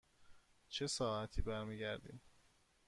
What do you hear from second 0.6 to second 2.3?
چه ساعتی برمی گردیم؟